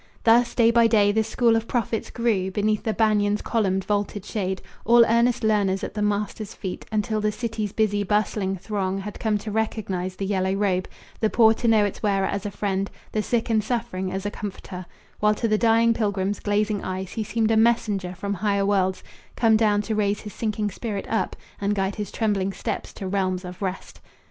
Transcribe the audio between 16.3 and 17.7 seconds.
glazing eyes He seemed a